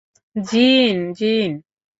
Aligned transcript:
জিন, 0.35 0.97
জিন! 1.13 1.51